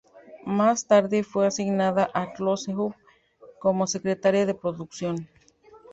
Más 0.47 0.87
tarde 0.87 1.21
fue 1.23 1.45
asignada 1.45 2.09
a 2.15 2.33
"Close 2.33 2.73
Up" 2.75 2.95
como 3.59 3.85
secretaría 3.85 4.47
de 4.47 4.55
producción. 4.55 5.29